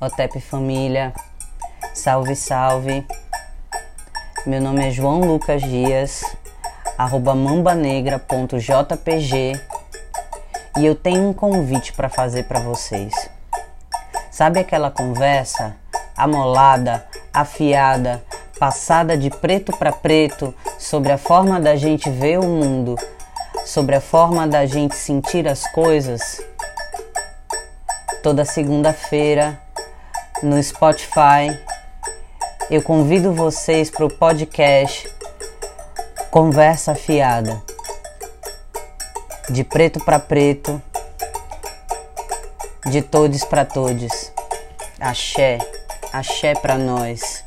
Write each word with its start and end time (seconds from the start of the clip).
Otep 0.00 0.40
Família, 0.40 1.12
salve, 1.92 2.36
salve. 2.36 3.04
Meu 4.46 4.60
nome 4.60 4.86
é 4.86 4.92
João 4.92 5.22
Lucas 5.22 5.60
Dias, 5.60 6.22
arroba 6.96 7.34
mambanegra.jpg 7.34 9.60
e 10.78 10.86
eu 10.86 10.94
tenho 10.94 11.28
um 11.28 11.32
convite 11.32 11.92
para 11.92 12.08
fazer 12.08 12.44
para 12.44 12.60
vocês. 12.60 13.12
Sabe 14.30 14.60
aquela 14.60 14.88
conversa 14.88 15.74
amolada, 16.16 17.04
afiada, 17.34 18.22
passada 18.56 19.18
de 19.18 19.30
preto 19.30 19.76
para 19.76 19.90
preto 19.90 20.54
sobre 20.78 21.10
a 21.10 21.18
forma 21.18 21.58
da 21.58 21.74
gente 21.74 22.08
ver 22.08 22.38
o 22.38 22.44
mundo, 22.44 22.94
sobre 23.64 23.96
a 23.96 24.00
forma 24.00 24.46
da 24.46 24.64
gente 24.64 24.94
sentir 24.94 25.48
as 25.48 25.68
coisas? 25.72 26.40
Toda 28.22 28.44
segunda-feira 28.44 29.60
no 30.42 30.62
Spotify. 30.62 31.58
Eu 32.70 32.82
convido 32.82 33.32
vocês 33.32 33.90
para 33.90 34.04
o 34.04 34.10
podcast 34.10 35.08
Conversa 36.30 36.94
Fiada. 36.94 37.62
De 39.48 39.64
preto 39.64 39.98
para 40.04 40.18
preto, 40.18 40.80
de 42.86 43.00
todos 43.00 43.44
para 43.44 43.64
todos. 43.64 44.32
Axé, 45.00 45.58
axé 46.12 46.54
para 46.54 46.76
nós. 46.76 47.37